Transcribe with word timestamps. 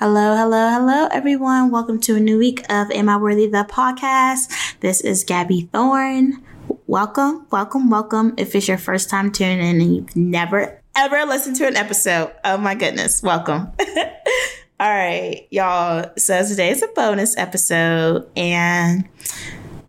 Hello, 0.00 0.34
hello, 0.34 0.70
hello, 0.70 1.08
everyone. 1.12 1.70
Welcome 1.70 2.00
to 2.00 2.16
a 2.16 2.20
new 2.20 2.38
week 2.38 2.64
of 2.70 2.90
Am 2.90 3.10
I 3.10 3.18
Worthy 3.18 3.46
the 3.46 3.66
podcast. 3.70 4.50
This 4.80 5.02
is 5.02 5.24
Gabby 5.24 5.68
Thorne. 5.74 6.42
Welcome, 6.86 7.46
welcome, 7.50 7.90
welcome. 7.90 8.32
If 8.38 8.54
it's 8.54 8.66
your 8.66 8.78
first 8.78 9.10
time 9.10 9.30
tuning 9.30 9.58
in 9.58 9.78
and 9.82 9.96
you've 9.96 10.16
never 10.16 10.80
ever 10.96 11.26
listened 11.26 11.56
to 11.56 11.66
an 11.66 11.76
episode, 11.76 12.32
oh 12.46 12.56
my 12.56 12.74
goodness, 12.74 13.22
welcome. 13.22 13.72
All 14.80 14.88
right, 14.88 15.46
y'all. 15.50 16.10
So 16.16 16.46
today 16.48 16.70
is 16.70 16.82
a 16.82 16.88
bonus 16.96 17.36
episode, 17.36 18.26
and 18.34 19.06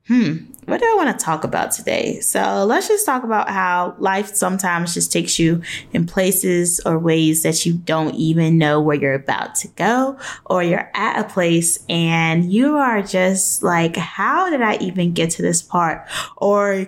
hmm, 0.07 0.38
what 0.65 0.79
do 0.79 0.86
I 0.86 0.95
want 0.95 1.18
to 1.18 1.25
talk 1.25 1.43
about 1.43 1.71
today? 1.71 2.20
So 2.20 2.65
let's 2.65 2.88
just 2.88 3.05
talk 3.05 3.23
about 3.23 3.50
how 3.50 3.95
life 3.97 4.36
sometimes 4.36 4.93
just 4.93 5.11
takes 5.11 5.39
you 5.39 5.61
in 5.91 6.05
places 6.05 6.79
or 6.86 7.00
ways 7.00 7.43
that 7.43 7.65
you 7.65 7.73
don't 7.73 8.15
even 8.15 8.57
know 8.57 8.79
where 8.79 8.97
you're 8.97 9.14
about 9.14 9.55
to 9.55 9.68
go, 9.69 10.18
or 10.45 10.64
you're 10.64 10.91
at 10.93 11.19
a 11.19 11.27
place 11.27 11.83
and 11.89 12.51
you 12.51 12.78
are 12.78 13.01
just 13.01 13.64
like, 13.64 13.95
how 13.95 14.50
did 14.50 14.61
I 14.61 14.78
even 14.78 15.14
get 15.14 15.32
to 15.32 15.42
this 15.42 15.61
part? 15.61 16.07
Or 16.37 16.87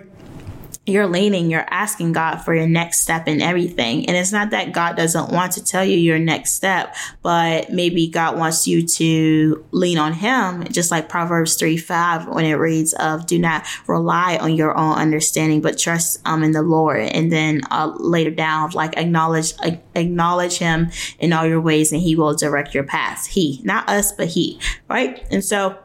you're 0.86 1.06
leaning, 1.06 1.50
you're 1.50 1.66
asking 1.70 2.12
God 2.12 2.36
for 2.38 2.54
your 2.54 2.66
next 2.66 3.00
step 3.00 3.26
in 3.26 3.40
everything. 3.40 4.06
And 4.06 4.16
it's 4.16 4.32
not 4.32 4.50
that 4.50 4.72
God 4.72 4.96
doesn't 4.96 5.32
want 5.32 5.52
to 5.52 5.64
tell 5.64 5.84
you 5.84 5.96
your 5.96 6.18
next 6.18 6.52
step, 6.52 6.94
but 7.22 7.70
maybe 7.70 8.06
God 8.08 8.38
wants 8.38 8.66
you 8.66 8.86
to 8.86 9.64
lean 9.70 9.96
on 9.96 10.12
Him, 10.12 10.64
just 10.64 10.90
like 10.90 11.08
Proverbs 11.08 11.56
3 11.56 11.78
5, 11.78 12.28
when 12.28 12.44
it 12.44 12.54
reads 12.54 12.92
of 12.94 13.26
do 13.26 13.38
not 13.38 13.66
rely 13.86 14.36
on 14.36 14.54
your 14.54 14.76
own 14.76 14.96
understanding, 14.96 15.62
but 15.62 15.78
trust 15.78 16.20
um 16.26 16.42
in 16.42 16.52
the 16.52 16.62
Lord. 16.62 17.00
And 17.00 17.32
then 17.32 17.62
uh, 17.70 17.92
later 17.96 18.30
down, 18.30 18.70
like 18.70 18.96
acknowledge 18.98 19.54
uh, 19.60 19.72
acknowledge 19.94 20.58
Him 20.58 20.90
in 21.18 21.32
all 21.32 21.46
your 21.46 21.60
ways, 21.60 21.92
and 21.92 22.02
He 22.02 22.14
will 22.14 22.34
direct 22.34 22.74
your 22.74 22.84
paths. 22.84 23.26
He, 23.26 23.60
not 23.64 23.88
us, 23.88 24.12
but 24.12 24.28
He, 24.28 24.60
right? 24.90 25.26
And 25.30 25.42
so 25.42 25.78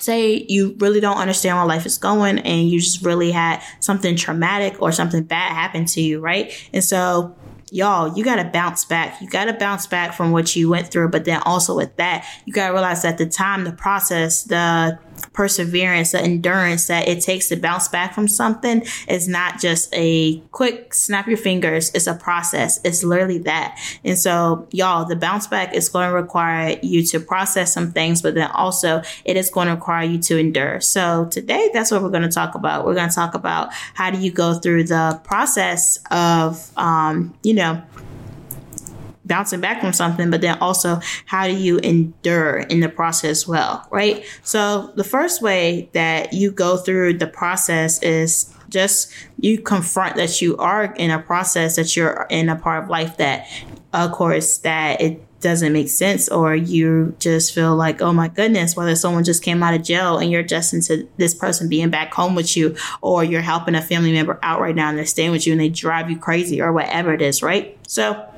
say 0.00 0.44
you 0.48 0.74
really 0.78 1.00
don't 1.00 1.18
understand 1.18 1.56
where 1.56 1.66
life 1.66 1.86
is 1.86 1.98
going 1.98 2.38
and 2.40 2.68
you 2.68 2.80
just 2.80 3.04
really 3.04 3.30
had 3.30 3.62
something 3.80 4.16
traumatic 4.16 4.80
or 4.80 4.92
something 4.92 5.22
bad 5.22 5.52
happen 5.52 5.84
to 5.86 6.00
you, 6.00 6.20
right? 6.20 6.52
And 6.72 6.82
so 6.82 7.34
y'all, 7.70 8.16
you 8.16 8.24
got 8.24 8.36
to 8.36 8.44
bounce 8.44 8.84
back. 8.84 9.20
You 9.20 9.28
got 9.28 9.46
to 9.46 9.52
bounce 9.52 9.86
back 9.86 10.14
from 10.14 10.32
what 10.32 10.54
you 10.56 10.68
went 10.68 10.88
through. 10.88 11.08
But 11.08 11.24
then 11.24 11.40
also 11.44 11.76
with 11.76 11.96
that, 11.96 12.26
you 12.44 12.52
got 12.52 12.68
to 12.68 12.72
realize 12.72 13.02
that 13.02 13.18
the 13.18 13.26
time, 13.26 13.64
the 13.64 13.72
process, 13.72 14.42
the 14.44 14.98
perseverance, 15.32 16.12
the 16.12 16.20
endurance 16.20 16.86
that 16.86 17.08
it 17.08 17.22
takes 17.22 17.48
to 17.48 17.56
bounce 17.56 17.88
back 17.88 18.14
from 18.14 18.28
something 18.28 18.84
is 19.08 19.28
not 19.28 19.60
just 19.60 19.92
a 19.94 20.40
quick 20.52 20.94
snap 20.94 21.26
your 21.26 21.36
fingers. 21.36 21.90
It's 21.94 22.06
a 22.06 22.14
process. 22.14 22.80
It's 22.84 23.02
literally 23.04 23.38
that. 23.38 23.78
And 24.04 24.18
so 24.18 24.66
y'all, 24.70 25.04
the 25.04 25.16
bounce 25.16 25.46
back 25.46 25.74
is 25.74 25.88
going 25.88 26.08
to 26.08 26.14
require 26.14 26.78
you 26.82 27.04
to 27.06 27.20
process 27.20 27.72
some 27.72 27.92
things, 27.92 28.22
but 28.22 28.34
then 28.34 28.50
also 28.52 29.02
it 29.24 29.36
is 29.36 29.50
going 29.50 29.68
to 29.68 29.74
require 29.74 30.04
you 30.04 30.18
to 30.18 30.38
endure. 30.38 30.80
So 30.80 31.26
today, 31.26 31.70
that's 31.72 31.90
what 31.90 32.02
we're 32.02 32.10
going 32.10 32.22
to 32.22 32.28
talk 32.28 32.54
about. 32.54 32.84
We're 32.84 32.94
going 32.94 33.08
to 33.08 33.14
talk 33.14 33.34
about 33.34 33.72
how 33.94 34.10
do 34.10 34.18
you 34.18 34.30
go 34.30 34.54
through 34.54 34.84
the 34.84 35.20
process 35.24 35.98
of, 36.10 36.70
um, 36.76 37.34
you 37.42 37.54
know, 37.54 37.82
bouncing 39.30 39.60
back 39.60 39.80
from 39.80 39.94
something, 39.94 40.28
but 40.28 40.42
then 40.42 40.58
also 40.58 41.00
how 41.24 41.46
do 41.46 41.54
you 41.54 41.78
endure 41.78 42.58
in 42.58 42.80
the 42.80 42.88
process 42.88 43.46
well, 43.46 43.86
right? 43.90 44.24
So 44.42 44.92
the 44.96 45.04
first 45.04 45.40
way 45.40 45.88
that 45.92 46.34
you 46.34 46.50
go 46.50 46.76
through 46.76 47.14
the 47.14 47.28
process 47.28 48.02
is 48.02 48.54
just 48.68 49.12
you 49.38 49.58
confront 49.58 50.16
that 50.16 50.42
you 50.42 50.56
are 50.58 50.92
in 50.96 51.10
a 51.10 51.18
process 51.20 51.76
that 51.76 51.96
you're 51.96 52.26
in 52.28 52.48
a 52.48 52.56
part 52.56 52.84
of 52.84 52.90
life 52.90 53.16
that 53.16 53.46
of 53.92 54.12
course 54.12 54.58
that 54.58 55.00
it 55.00 55.24
doesn't 55.40 55.72
make 55.72 55.88
sense 55.88 56.28
or 56.28 56.54
you 56.54 57.14
just 57.18 57.54
feel 57.54 57.74
like 57.74 58.00
oh 58.00 58.12
my 58.12 58.28
goodness 58.28 58.76
whether 58.76 58.94
someone 58.94 59.24
just 59.24 59.42
came 59.42 59.62
out 59.62 59.74
of 59.74 59.82
jail 59.82 60.18
and 60.18 60.30
you're 60.30 60.42
just 60.42 60.74
into 60.74 61.08
this 61.16 61.34
person 61.34 61.68
being 61.68 61.90
back 61.90 62.12
home 62.12 62.34
with 62.34 62.56
you 62.56 62.76
or 63.00 63.24
you're 63.24 63.40
helping 63.40 63.74
a 63.74 63.82
family 63.82 64.12
member 64.12 64.38
out 64.42 64.60
right 64.60 64.76
now 64.76 64.88
and 64.88 64.98
they're 64.98 65.06
staying 65.06 65.30
with 65.30 65.46
you 65.46 65.52
and 65.52 65.60
they 65.60 65.68
drive 65.68 66.10
you 66.10 66.18
crazy 66.18 66.60
or 66.60 66.72
whatever 66.72 67.12
it 67.12 67.22
is 67.22 67.42
right 67.42 67.76
so 67.88 68.28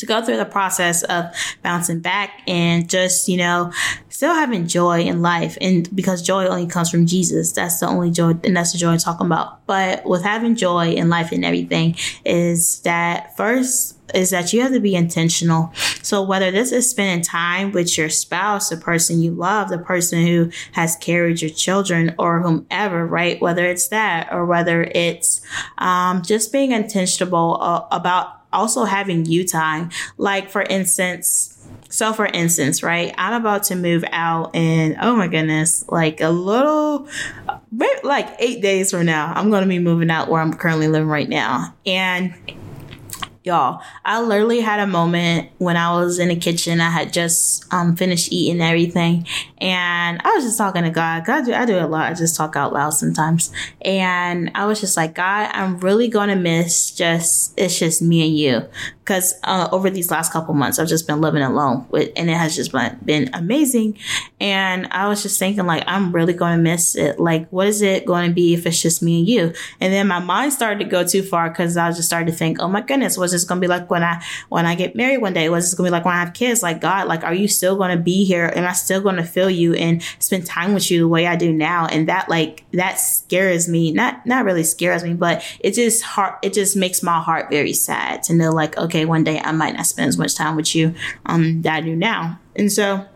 to 0.00 0.06
go 0.06 0.22
through 0.22 0.38
the 0.38 0.44
process 0.44 1.02
of 1.04 1.26
bouncing 1.62 2.00
back 2.00 2.40
and 2.46 2.88
just, 2.88 3.28
you 3.28 3.36
know, 3.36 3.72
still 4.08 4.34
having 4.34 4.66
joy 4.66 5.02
in 5.02 5.22
life. 5.22 5.56
And 5.60 5.94
because 5.94 6.22
joy 6.22 6.46
only 6.46 6.66
comes 6.66 6.90
from 6.90 7.06
Jesus, 7.06 7.52
that's 7.52 7.80
the 7.80 7.86
only 7.86 8.10
joy, 8.10 8.32
and 8.44 8.56
that's 8.56 8.72
the 8.72 8.78
joy 8.78 8.90
I'm 8.90 8.98
talking 8.98 9.26
about. 9.26 9.64
But 9.66 10.04
with 10.04 10.22
having 10.22 10.56
joy 10.56 10.92
in 10.92 11.08
life 11.08 11.32
and 11.32 11.44
everything 11.44 11.96
is 12.24 12.80
that 12.80 13.36
first, 13.36 13.96
is 14.14 14.30
that 14.30 14.52
you 14.52 14.60
have 14.60 14.72
to 14.72 14.80
be 14.80 14.94
intentional. 14.94 15.72
So 16.02 16.22
whether 16.22 16.50
this 16.50 16.72
is 16.72 16.90
spending 16.90 17.22
time 17.22 17.72
with 17.72 17.96
your 17.96 18.08
spouse, 18.08 18.68
the 18.68 18.76
person 18.76 19.22
you 19.22 19.30
love, 19.30 19.68
the 19.68 19.78
person 19.78 20.26
who 20.26 20.50
has 20.72 20.96
carried 20.96 21.40
your 21.40 21.50
children 21.50 22.14
or 22.18 22.40
whomever, 22.40 23.06
right? 23.06 23.40
Whether 23.40 23.66
it's 23.66 23.88
that 23.88 24.32
or 24.32 24.46
whether 24.46 24.82
it's 24.82 25.42
um, 25.78 26.22
just 26.22 26.52
being 26.52 26.72
intentional 26.72 27.62
uh, 27.62 27.86
about 27.90 28.39
also 28.52 28.84
having 28.84 29.26
you 29.26 29.46
time. 29.46 29.90
Like, 30.16 30.50
for 30.50 30.62
instance, 30.62 31.56
so 31.88 32.12
for 32.12 32.26
instance, 32.26 32.82
right, 32.82 33.12
I'm 33.18 33.40
about 33.40 33.64
to 33.64 33.76
move 33.76 34.04
out 34.12 34.54
in, 34.54 34.96
oh 35.00 35.16
my 35.16 35.26
goodness, 35.26 35.84
like 35.88 36.20
a 36.20 36.30
little, 36.30 37.08
like 38.04 38.28
eight 38.38 38.62
days 38.62 38.92
from 38.92 39.06
now, 39.06 39.32
I'm 39.34 39.50
going 39.50 39.62
to 39.62 39.68
be 39.68 39.78
moving 39.78 40.10
out 40.10 40.28
where 40.28 40.40
I'm 40.40 40.52
currently 40.54 40.88
living 40.88 41.08
right 41.08 41.28
now. 41.28 41.74
And 41.84 42.34
y'all 43.42 43.80
i 44.04 44.20
literally 44.20 44.60
had 44.60 44.80
a 44.80 44.86
moment 44.86 45.48
when 45.58 45.76
i 45.76 45.94
was 45.94 46.18
in 46.18 46.28
the 46.28 46.36
kitchen. 46.36 46.80
I 46.80 46.90
had 46.90 47.12
just 47.12 47.64
um, 47.72 47.96
finished 47.96 48.32
eating 48.32 48.60
everything. 48.60 49.26
And 49.58 50.20
i 50.22 50.34
was 50.34 50.44
just 50.44 50.58
talking 50.58 50.82
to 50.82 50.90
god. 50.90 51.24
God 51.24 51.48
I 51.50 51.64
do 51.64 51.78
a 51.78 51.86
lot. 51.86 52.10
I 52.10 52.14
just 52.14 52.36
talk 52.36 52.56
out 52.56 52.72
loud 52.72 52.90
sometimes. 52.90 53.50
And 53.82 54.50
i 54.54 54.66
was 54.66 54.80
just 54.80 54.96
like 54.96 55.14
god 55.14 55.50
i'm 55.52 55.78
really 55.78 56.08
gonna 56.08 56.36
miss 56.36 56.90
just 56.90 57.54
it's 57.58 57.78
just 57.78 58.02
me 58.02 58.26
and 58.26 58.36
you 58.36 58.68
because 59.10 59.34
uh, 59.42 59.68
over 59.72 59.90
these 59.90 60.08
last 60.08 60.32
couple 60.32 60.54
months, 60.54 60.78
I've 60.78 60.86
just 60.86 61.08
been 61.08 61.20
living 61.20 61.42
alone 61.42 61.84
with, 61.90 62.12
and 62.14 62.30
it 62.30 62.36
has 62.36 62.54
just 62.54 62.70
been, 62.70 62.96
been 63.04 63.28
amazing. 63.32 63.98
And 64.38 64.86
I 64.92 65.08
was 65.08 65.24
just 65.24 65.36
thinking, 65.36 65.66
like, 65.66 65.82
I'm 65.88 66.12
really 66.12 66.32
going 66.32 66.56
to 66.56 66.62
miss 66.62 66.94
it. 66.94 67.18
Like, 67.18 67.48
what 67.48 67.66
is 67.66 67.82
it 67.82 68.06
going 68.06 68.28
to 68.28 68.32
be 68.32 68.54
if 68.54 68.66
it's 68.66 68.80
just 68.80 69.02
me 69.02 69.18
and 69.18 69.28
you? 69.28 69.52
And 69.80 69.92
then 69.92 70.06
my 70.06 70.20
mind 70.20 70.52
started 70.52 70.78
to 70.78 70.84
go 70.84 71.04
too 71.04 71.24
far 71.24 71.50
because 71.50 71.76
I 71.76 71.88
just 71.90 72.04
started 72.04 72.30
to 72.30 72.36
think, 72.36 72.58
oh 72.60 72.68
my 72.68 72.82
goodness, 72.82 73.18
what's 73.18 73.32
this 73.32 73.42
going 73.42 73.60
to 73.60 73.64
be 73.64 73.68
like 73.68 73.90
when 73.90 74.04
I 74.04 74.22
when 74.48 74.64
I 74.64 74.76
get 74.76 74.94
married 74.94 75.18
one 75.18 75.32
day? 75.32 75.48
What's 75.48 75.66
this 75.66 75.74
going 75.74 75.88
to 75.88 75.90
be 75.90 75.98
like 75.98 76.04
when 76.04 76.14
I 76.14 76.20
have 76.20 76.32
kids? 76.32 76.62
Like, 76.62 76.80
God, 76.80 77.08
like, 77.08 77.24
are 77.24 77.34
you 77.34 77.48
still 77.48 77.74
going 77.74 77.90
to 77.90 78.00
be 78.00 78.24
here? 78.24 78.52
Am 78.54 78.64
I 78.64 78.74
still 78.74 79.00
going 79.00 79.16
to 79.16 79.24
feel 79.24 79.50
you 79.50 79.74
and 79.74 80.04
spend 80.20 80.46
time 80.46 80.72
with 80.72 80.88
you 80.88 81.00
the 81.00 81.08
way 81.08 81.26
I 81.26 81.34
do 81.34 81.52
now? 81.52 81.86
And 81.86 82.08
that, 82.08 82.28
like, 82.28 82.62
that 82.74 82.94
scares 82.94 83.68
me. 83.68 83.90
Not 83.90 84.24
not 84.24 84.44
really 84.44 84.62
scares 84.62 85.02
me, 85.02 85.14
but 85.14 85.42
it 85.58 85.72
just 85.72 86.04
heart 86.04 86.38
it 86.42 86.52
just 86.52 86.76
makes 86.76 87.02
my 87.02 87.20
heart 87.20 87.50
very 87.50 87.72
sad 87.72 88.22
to 88.24 88.34
know, 88.34 88.52
like, 88.52 88.78
okay 88.78 88.99
okay, 89.00 89.06
one 89.06 89.24
day 89.24 89.40
I 89.40 89.52
might 89.52 89.74
not 89.74 89.86
spend 89.86 90.08
as 90.08 90.18
much 90.18 90.34
time 90.34 90.56
with 90.56 90.74
you 90.74 90.94
um, 91.26 91.62
that 91.62 91.76
I 91.76 91.80
do 91.80 91.96
now. 91.96 92.38
And 92.54 92.70
so 92.70 93.06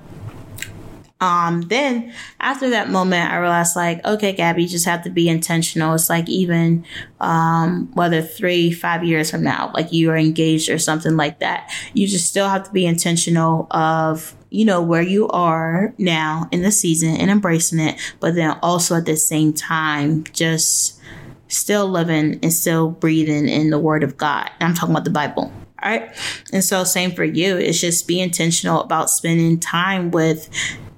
um, 1.21 1.63
then 1.63 2.13
after 2.41 2.71
that 2.71 2.91
moment, 2.91 3.31
I 3.31 3.37
realized 3.37 3.77
like, 3.77 4.05
okay, 4.05 4.33
Gabby, 4.33 4.63
you 4.63 4.69
just 4.69 4.85
have 4.87 5.03
to 5.05 5.11
be 5.11 5.29
intentional. 5.29 5.95
It's 5.95 6.11
like 6.11 6.29
even, 6.29 6.85
um, 7.21 7.91
whether 7.95 8.21
three, 8.23 8.73
five 8.73 9.05
years 9.05 9.31
from 9.31 9.43
now, 9.43 9.71
like 9.75 9.93
you 9.93 10.11
are 10.11 10.17
engaged 10.17 10.69
or 10.69 10.79
something 10.79 11.17
like 11.17 11.39
that, 11.41 11.71
you 11.93 12.07
just 12.07 12.27
still 12.29 12.49
have 12.49 12.65
to 12.65 12.73
be 12.73 12.85
intentional 12.87 13.67
of, 13.71 14.35
you 14.51 14.65
know, 14.65 14.83
where 14.83 15.03
you 15.03 15.29
are 15.29 15.95
now 15.99 16.49
in 16.51 16.63
the 16.63 16.73
season 16.73 17.17
and 17.17 17.31
embracing 17.31 17.79
it. 17.79 17.99
But 18.21 18.35
then 18.35 18.59
also 18.63 18.97
at 18.97 19.07
the 19.07 19.17
same 19.17 19.53
time, 19.53 20.25
just 20.33 21.01
still 21.49 21.89
living 21.89 22.39
and 22.43 22.53
still 22.53 22.91
breathing 22.91 23.49
in 23.49 23.71
the 23.71 23.79
word 23.79 24.03
of 24.03 24.17
God. 24.17 24.51
I'm 24.61 24.75
talking 24.75 24.95
about 24.95 25.05
the 25.05 25.11
Bible. 25.11 25.53
Right. 25.85 26.17
And 26.53 26.65
so 26.65 26.83
same 26.83 27.13
for 27.13 27.25
you. 27.25 27.59
It's 27.59 27.79
just 27.79 28.09
be 28.09 28.21
intentional 28.21 28.81
about 28.81 29.11
spending 29.11 29.61
time 29.61 30.11
with 30.11 30.49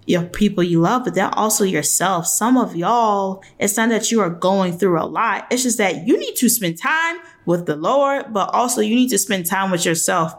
your 0.07 0.23
people 0.23 0.63
you 0.63 0.81
love, 0.81 1.03
but 1.05 1.15
then 1.15 1.31
also 1.33 1.65
yourself. 1.65 2.27
Some 2.29 2.57
of 2.57 2.77
y'all, 2.77 3.43
it's 3.59 3.77
not 3.77 3.89
that 3.89 4.13
you 4.13 4.21
are 4.21 4.31
going 4.31 4.79
through 4.79 5.01
a 5.01 5.05
lot. 5.05 5.49
It's 5.51 5.65
just 5.65 5.79
that 5.79 6.07
you 6.07 6.17
need 6.17 6.37
to 6.37 6.49
spend 6.49 6.79
time 6.79 7.19
with 7.45 7.67
the 7.67 7.75
Lord, 7.75 8.33
but 8.33 8.49
also 8.55 8.81
you 8.81 8.95
need 8.95 9.09
to 9.09 9.19
spend 9.19 9.47
time 9.47 9.73
with 9.73 9.85
yourself. 9.85 10.35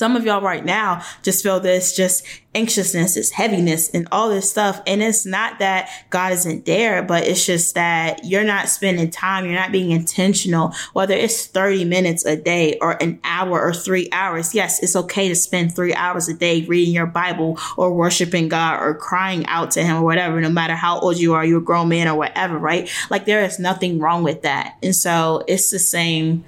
Some 0.00 0.16
of 0.16 0.24
y'all 0.24 0.40
right 0.40 0.64
now 0.64 1.02
just 1.22 1.42
feel 1.42 1.60
this 1.60 1.94
just 1.94 2.24
anxiousness, 2.54 3.16
this 3.16 3.32
heaviness 3.32 3.90
and 3.90 4.08
all 4.10 4.30
this 4.30 4.50
stuff. 4.50 4.80
And 4.86 5.02
it's 5.02 5.26
not 5.26 5.58
that 5.58 5.90
God 6.08 6.32
isn't 6.32 6.64
there, 6.64 7.02
but 7.02 7.24
it's 7.24 7.44
just 7.44 7.74
that 7.74 8.24
you're 8.24 8.42
not 8.42 8.70
spending 8.70 9.10
time. 9.10 9.44
You're 9.44 9.60
not 9.60 9.72
being 9.72 9.90
intentional, 9.90 10.72
whether 10.94 11.12
it's 11.12 11.44
30 11.44 11.84
minutes 11.84 12.24
a 12.24 12.34
day 12.34 12.78
or 12.80 12.92
an 13.02 13.20
hour 13.24 13.60
or 13.60 13.74
three 13.74 14.08
hours. 14.10 14.54
Yes, 14.54 14.82
it's 14.82 14.96
okay 14.96 15.28
to 15.28 15.34
spend 15.34 15.76
three 15.76 15.92
hours 15.92 16.30
a 16.30 16.34
day 16.34 16.64
reading 16.64 16.94
your 16.94 17.04
Bible 17.04 17.58
or 17.76 17.92
worshiping 17.92 18.48
God 18.48 18.80
or 18.80 18.94
crying 18.94 19.44
out 19.48 19.70
to 19.72 19.82
him 19.82 19.98
or 19.98 20.04
whatever, 20.04 20.40
no 20.40 20.48
matter 20.48 20.76
how 20.76 20.98
old 21.00 21.18
you 21.18 21.34
are, 21.34 21.44
you're 21.44 21.58
a 21.58 21.62
grown 21.62 21.90
man 21.90 22.08
or 22.08 22.16
whatever, 22.16 22.56
right? 22.56 22.90
Like 23.10 23.26
there 23.26 23.44
is 23.44 23.58
nothing 23.58 23.98
wrong 23.98 24.22
with 24.22 24.40
that. 24.40 24.78
And 24.82 24.96
so 24.96 25.44
it's 25.46 25.70
the 25.70 25.78
same 25.78 26.46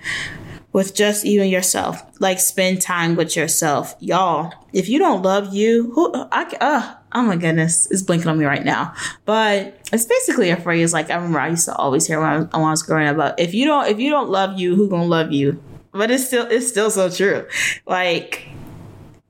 with 0.73 0.95
just 0.95 1.25
even 1.25 1.49
yourself. 1.49 2.03
Like 2.21 2.41
spend 2.41 2.81
time 2.81 3.17
with 3.17 3.37
yourself. 3.37 3.95
Y'all, 4.01 4.53
if 4.73 4.89
you 4.89 4.99
don't 4.99 5.23
love 5.23 5.55
you, 5.55 5.93
who 5.93 6.13
I 6.15 6.45
uh 6.61 6.95
oh 7.15 7.23
my 7.23 7.37
goodness, 7.37 7.91
it's 7.91 8.03
blinking 8.03 8.29
on 8.29 8.39
me 8.39 8.45
right 8.45 8.65
now. 8.65 8.95
But 9.25 9.79
it's 9.93 10.07
basically 10.07 10.51
a 10.51 10.57
phrase 10.57 10.93
like 10.93 11.11
I 11.11 11.17
remember 11.17 11.41
I 11.41 11.49
used 11.49 11.67
to 11.67 11.75
always 11.75 12.07
hear 12.07 12.21
when 12.21 12.29
I 12.29 12.39
was, 12.39 12.49
when 12.53 12.63
I 12.63 12.71
was 12.71 12.83
growing 12.83 13.09
up 13.09 13.17
about 13.17 13.41
if 13.41 13.55
you 13.55 13.67
don't 13.67 13.87
if 13.89 13.99
you 13.99 14.11
don't 14.11 14.31
love 14.31 14.59
you, 14.59 14.75
who 14.75 14.89
gonna 14.89 15.05
love 15.05 15.33
you? 15.33 15.63
But 15.93 16.11
it's 16.11 16.27
still 16.27 16.47
it's 16.47 16.69
still 16.69 16.91
so 16.91 17.11
true. 17.11 17.47
Like 17.87 18.49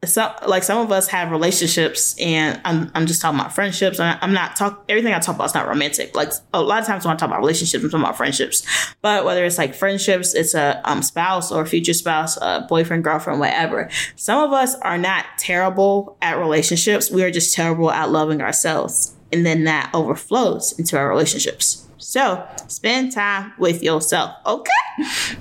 some 0.04 0.32
like 0.48 0.64
some 0.64 0.78
of 0.78 0.90
us 0.90 1.06
have 1.08 1.30
relationships 1.30 2.16
and 2.18 2.60
I'm, 2.64 2.90
I'm 2.94 3.06
just 3.06 3.22
talking 3.22 3.38
about 3.38 3.54
friendships. 3.54 4.00
I'm 4.00 4.32
not 4.32 4.56
talk 4.56 4.84
everything 4.88 5.14
I 5.14 5.20
talk 5.20 5.36
about 5.36 5.44
is 5.46 5.54
not 5.54 5.68
romantic. 5.68 6.16
Like 6.16 6.32
a 6.52 6.60
lot 6.60 6.80
of 6.80 6.86
times 6.86 7.04
when 7.04 7.14
I 7.14 7.16
talk 7.16 7.28
about 7.28 7.38
relationships 7.38 7.84
I'm 7.84 7.90
talking 7.90 8.04
about 8.04 8.16
friendships. 8.16 8.66
But 9.00 9.24
whether 9.24 9.44
it's 9.44 9.58
like 9.58 9.74
friendships 9.74 10.34
it's 10.34 10.54
a 10.54 10.80
um, 10.84 11.02
spouse 11.02 11.52
or 11.52 11.64
future 11.66 11.94
spouse 11.94 12.36
a 12.38 12.66
boyfriend 12.68 13.04
girlfriend 13.04 13.38
whatever 13.38 13.90
some 14.16 14.42
of 14.42 14.52
us 14.52 14.74
are 14.76 14.98
not 14.98 15.24
terrible 15.38 16.16
at 16.20 16.36
relationships. 16.36 17.10
We 17.10 17.22
are 17.22 17.30
just 17.30 17.54
terrible 17.54 17.90
at 17.90 18.10
loving 18.10 18.42
ourselves. 18.42 19.14
And 19.32 19.46
then 19.46 19.64
that 19.64 19.90
overflows 19.94 20.76
into 20.78 20.98
our 20.98 21.08
relationships. 21.08 21.88
So 21.98 22.44
spend 22.66 23.12
time 23.12 23.52
with 23.56 23.82
yourself 23.84 24.34
okay 24.44 25.38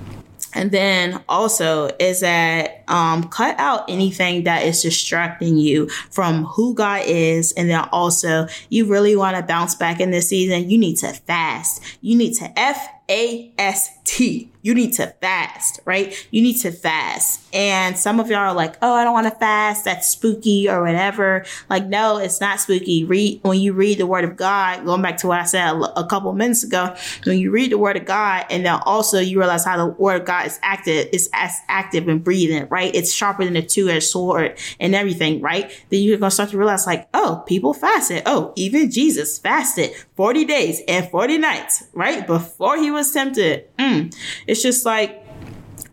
and 0.54 0.70
then 0.70 1.22
also 1.28 1.90
is 1.98 2.20
that 2.20 2.84
um, 2.88 3.24
cut 3.28 3.58
out 3.58 3.88
anything 3.88 4.44
that 4.44 4.64
is 4.64 4.82
distracting 4.82 5.56
you 5.56 5.88
from 6.10 6.44
who 6.44 6.74
God 6.74 7.02
is. 7.06 7.52
And 7.52 7.70
then 7.70 7.88
also, 7.92 8.46
you 8.68 8.86
really 8.86 9.16
want 9.16 9.36
to 9.36 9.42
bounce 9.42 9.74
back 9.74 10.00
in 10.00 10.10
this 10.10 10.28
season. 10.28 10.68
You 10.68 10.78
need 10.78 10.96
to 10.98 11.08
fast. 11.12 11.82
You 12.00 12.16
need 12.16 12.34
to 12.34 12.58
F 12.58 12.86
A 13.08 13.52
S 13.58 13.98
T. 14.04 14.52
You 14.64 14.74
need 14.74 14.92
to 14.94 15.08
fast, 15.20 15.80
right? 15.84 16.14
You 16.30 16.40
need 16.40 16.60
to 16.60 16.70
fast. 16.70 17.42
And 17.52 17.98
some 17.98 18.20
of 18.20 18.30
y'all 18.30 18.38
are 18.38 18.54
like, 18.54 18.76
oh, 18.80 18.94
I 18.94 19.02
don't 19.02 19.12
want 19.12 19.26
to 19.26 19.36
fast. 19.36 19.84
That's 19.84 20.08
spooky 20.08 20.68
or 20.68 20.84
whatever. 20.84 21.44
Like, 21.68 21.86
no, 21.86 22.18
it's 22.18 22.40
not 22.40 22.60
spooky. 22.60 23.04
Read, 23.04 23.40
when 23.42 23.58
you 23.58 23.72
read 23.72 23.98
the 23.98 24.06
word 24.06 24.22
of 24.24 24.36
God, 24.36 24.84
going 24.84 25.02
back 25.02 25.16
to 25.18 25.26
what 25.26 25.40
I 25.40 25.44
said 25.44 25.72
a, 25.96 26.06
couple 26.06 26.32
minutes 26.32 26.62
ago, 26.62 26.94
when 27.24 27.38
you 27.38 27.50
read 27.50 27.72
the 27.72 27.78
word 27.78 27.96
of 27.96 28.04
God 28.04 28.46
and 28.50 28.64
then 28.64 28.78
also 28.86 29.18
you 29.18 29.38
realize 29.38 29.64
how 29.64 29.78
the 29.78 29.86
word 29.86 30.20
of 30.20 30.26
God 30.26 30.46
is 30.46 30.60
active, 30.62 31.08
is 31.12 31.28
as 31.32 31.58
active 31.68 32.06
and 32.06 32.22
breathing, 32.22 32.68
right? 32.68 32.94
It's 32.94 33.12
sharper 33.12 33.44
than 33.44 33.56
a 33.56 33.62
two-edged 33.62 34.04
sword 34.04 34.58
and 34.78 34.94
everything, 34.94 35.40
right? 35.40 35.72
Then 35.90 36.02
you're 36.02 36.18
going 36.18 36.30
to 36.30 36.34
start 36.34 36.50
to 36.50 36.58
realize 36.58 36.86
like, 36.86 37.08
oh, 37.14 37.42
people 37.46 37.74
fasted. 37.74 38.22
Oh, 38.26 38.52
even 38.54 38.92
Jesus 38.92 39.38
fasted 39.38 39.92
40 40.14 40.44
days 40.44 40.80
and 40.86 41.08
40 41.08 41.38
nights, 41.38 41.84
right? 41.94 42.24
Before 42.24 42.76
he 42.76 42.91
was 42.92 43.10
tempted. 43.10 43.76
Mm. 43.78 44.14
It's 44.46 44.62
just 44.62 44.84
like, 44.84 45.22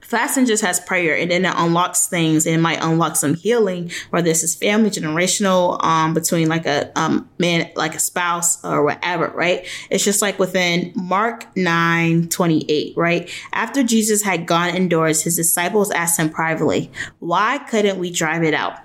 fasting 0.09 0.47
just 0.47 0.63
has 0.63 0.79
prayer 0.79 1.15
and 1.15 1.29
then 1.29 1.45
it 1.45 1.53
unlocks 1.55 2.07
things 2.07 2.47
and 2.47 2.55
it 2.55 2.59
might 2.59 2.83
unlock 2.83 3.15
some 3.15 3.35
healing 3.35 3.91
whether 4.09 4.25
this 4.25 4.41
is 4.41 4.55
family 4.55 4.89
generational 4.89 5.81
um 5.83 6.15
between 6.15 6.49
like 6.49 6.65
a 6.65 6.91
um 6.99 7.29
man 7.37 7.69
like 7.75 7.93
a 7.93 7.99
spouse 7.99 8.63
or 8.65 8.83
whatever 8.83 9.27
right 9.35 9.67
it's 9.91 10.03
just 10.03 10.19
like 10.19 10.39
within 10.39 10.91
mark 10.95 11.45
9 11.55 12.27
28 12.27 12.97
right 12.97 13.29
after 13.53 13.83
jesus 13.83 14.23
had 14.23 14.47
gone 14.47 14.73
indoors 14.73 15.21
his 15.21 15.35
disciples 15.35 15.91
asked 15.91 16.19
him 16.19 16.27
privately 16.27 16.91
why 17.19 17.59
couldn't 17.59 17.99
we 17.99 18.09
drive 18.09 18.43
it 18.43 18.55
out 18.55 18.79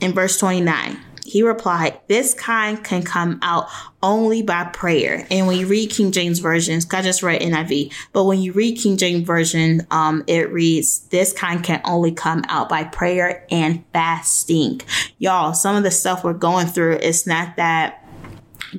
in 0.00 0.14
verse 0.14 0.38
29 0.38 0.98
he 1.32 1.42
replied, 1.42 1.98
This 2.08 2.34
kind 2.34 2.84
can 2.84 3.02
come 3.02 3.38
out 3.40 3.66
only 4.02 4.42
by 4.42 4.64
prayer. 4.64 5.26
And 5.30 5.46
when 5.46 5.58
you 5.58 5.66
read 5.66 5.88
King 5.88 6.12
James 6.12 6.40
Version, 6.40 6.78
I 6.92 7.00
just 7.00 7.22
read 7.22 7.40
NIV, 7.40 7.90
but 8.12 8.24
when 8.24 8.42
you 8.42 8.52
read 8.52 8.78
King 8.78 8.98
James 8.98 9.26
Version, 9.26 9.86
um, 9.90 10.24
it 10.26 10.52
reads, 10.52 10.98
This 11.08 11.32
kind 11.32 11.64
can 11.64 11.80
only 11.86 12.12
come 12.12 12.44
out 12.48 12.68
by 12.68 12.84
prayer 12.84 13.46
and 13.50 13.82
fasting. 13.94 14.82
Y'all, 15.16 15.54
some 15.54 15.74
of 15.74 15.84
the 15.84 15.90
stuff 15.90 16.22
we're 16.22 16.34
going 16.34 16.66
through, 16.66 16.98
it's 17.00 17.26
not 17.26 17.56
that 17.56 18.01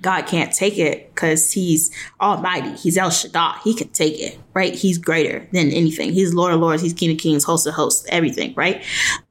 God 0.02 0.24
can't 0.24 0.54
take 0.54 0.78
it 0.78 1.14
because 1.14 1.52
he's 1.52 1.92
almighty. 2.20 2.72
He's 2.78 2.98
El 2.98 3.12
Shaddai. 3.12 3.60
He 3.64 3.76
can 3.76 3.90
take 3.90 4.20
it, 4.20 4.40
right? 4.54 4.74
He's 4.74 4.98
greater 4.98 5.48
than 5.52 5.72
anything. 5.72 6.14
He's 6.14 6.34
Lord 6.34 6.54
of 6.54 6.60
Lords. 6.60 6.82
He's 6.82 6.94
King 6.94 7.12
of 7.12 7.18
Kings, 7.18 7.44
host 7.44 7.68
of 7.68 7.76
hosts, 7.76 8.06
everything, 8.10 8.54
right? 8.56 8.84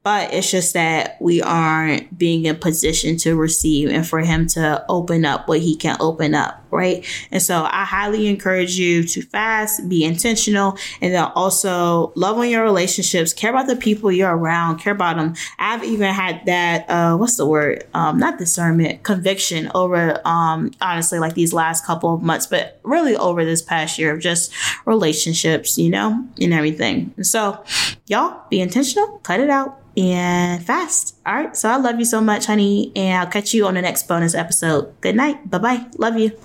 But 0.03 0.33
it's 0.33 0.49
just 0.49 0.73
that 0.73 1.17
we 1.21 1.41
aren't 1.41 2.17
being 2.17 2.45
in 2.45 2.57
position 2.57 3.17
to 3.17 3.35
receive 3.35 3.89
and 3.89 4.07
for 4.07 4.19
him 4.19 4.47
to 4.47 4.85
open 4.89 5.25
up 5.25 5.47
what 5.47 5.59
he 5.59 5.75
can 5.75 5.97
open 5.99 6.35
up, 6.35 6.65
right? 6.71 7.05
And 7.31 7.41
so 7.41 7.63
I 7.63 7.85
highly 7.85 8.27
encourage 8.27 8.77
you 8.77 9.03
to 9.03 9.21
fast, 9.21 9.87
be 9.87 10.03
intentional, 10.03 10.77
and 11.01 11.13
then 11.13 11.23
also 11.35 12.11
love 12.15 12.37
on 12.37 12.49
your 12.49 12.63
relationships, 12.63 13.33
care 13.33 13.51
about 13.51 13.67
the 13.67 13.75
people 13.75 14.11
you're 14.11 14.35
around, 14.35 14.79
care 14.79 14.93
about 14.93 15.17
them. 15.17 15.35
I've 15.57 15.83
even 15.83 16.13
had 16.13 16.45
that, 16.45 16.89
uh, 16.89 17.17
what's 17.17 17.37
the 17.37 17.45
word? 17.45 17.85
Um, 17.93 18.17
not 18.17 18.37
discernment, 18.37 19.03
conviction 19.03 19.71
over, 19.73 20.19
um, 20.25 20.52
Um, 20.53 20.71
honestly, 20.81 21.19
like 21.19 21.33
these 21.33 21.53
last 21.53 21.85
couple 21.85 22.13
of 22.13 22.21
months, 22.21 22.47
but 22.47 22.79
really 22.83 23.15
over 23.15 23.43
this 23.43 23.61
past 23.61 23.97
year 23.97 24.13
of 24.13 24.21
just 24.21 24.51
relationships, 24.85 25.77
you 25.77 25.89
know, 25.89 26.25
and 26.39 26.53
everything. 26.53 27.13
So 27.21 27.63
y'all 28.07 28.41
be 28.49 28.61
intentional, 28.61 29.19
cut 29.19 29.39
it 29.39 29.49
out 29.49 29.79
and 29.97 30.65
fast. 30.65 31.15
All 31.25 31.35
right. 31.35 31.55
So 31.55 31.69
I 31.69 31.77
love 31.77 31.99
you 31.99 32.05
so 32.05 32.21
much, 32.21 32.45
honey. 32.45 32.91
And 32.95 33.19
I'll 33.19 33.31
catch 33.31 33.53
you 33.53 33.67
on 33.67 33.75
the 33.75 33.81
next 33.81 34.07
bonus 34.07 34.35
episode. 34.35 34.93
Good 35.01 35.15
night. 35.15 35.49
Bye 35.49 35.57
bye. 35.57 35.85
Love 35.97 36.17
you. 36.17 36.39